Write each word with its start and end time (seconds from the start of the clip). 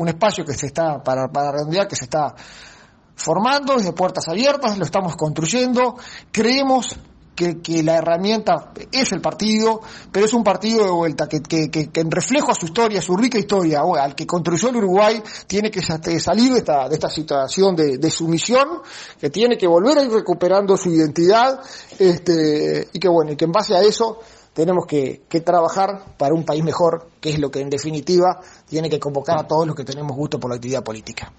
un 0.00 0.08
espacio 0.08 0.46
que 0.46 0.54
se 0.54 0.68
está, 0.68 1.02
para, 1.02 1.28
para 1.28 1.52
redondear, 1.52 1.86
que 1.86 1.94
se 1.94 2.04
está 2.04 2.34
formando 3.14 3.76
desde 3.76 3.92
puertas 3.92 4.26
abiertas, 4.28 4.78
lo 4.78 4.84
estamos 4.86 5.14
construyendo, 5.14 5.96
creemos 6.32 6.96
que, 7.62 7.82
la 7.82 7.96
herramienta 7.96 8.72
es 8.92 9.12
el 9.12 9.20
partido, 9.20 9.80
pero 10.12 10.26
es 10.26 10.34
un 10.34 10.44
partido 10.44 10.84
de 10.84 10.90
vuelta 10.90 11.26
que, 11.28 11.90
en 11.94 12.10
reflejo 12.10 12.50
a 12.50 12.54
su 12.54 12.66
historia, 12.66 13.00
su 13.00 13.16
rica 13.16 13.38
historia, 13.38 13.80
al 13.80 14.14
que 14.14 14.26
construyó 14.26 14.68
el 14.68 14.76
Uruguay, 14.76 15.22
tiene 15.46 15.70
que 15.70 15.80
salir 15.82 16.52
de 16.52 16.58
esta, 16.58 16.88
de 16.88 16.94
esta 16.94 17.08
situación 17.08 17.74
de, 17.74 18.10
sumisión, 18.10 18.82
que 19.18 19.30
tiene 19.30 19.56
que 19.56 19.66
volver 19.66 19.98
a 19.98 20.02
ir 20.02 20.10
recuperando 20.10 20.76
su 20.76 20.90
identidad, 20.90 21.60
este, 21.98 22.88
y 22.92 22.98
que 22.98 23.08
bueno, 23.08 23.32
y 23.32 23.36
que 23.36 23.46
en 23.46 23.52
base 23.52 23.74
a 23.74 23.82
eso 23.82 24.18
tenemos 24.52 24.84
que, 24.86 25.22
que, 25.28 25.40
trabajar 25.40 26.16
para 26.18 26.34
un 26.34 26.44
país 26.44 26.62
mejor, 26.62 27.08
que 27.20 27.30
es 27.30 27.38
lo 27.38 27.50
que 27.50 27.60
en 27.60 27.70
definitiva 27.70 28.40
tiene 28.68 28.90
que 28.90 28.98
convocar 28.98 29.38
a 29.38 29.46
todos 29.46 29.66
los 29.66 29.76
que 29.76 29.84
tenemos 29.84 30.16
gusto 30.16 30.38
por 30.38 30.50
la 30.50 30.56
actividad 30.56 30.82
política. 30.82 31.32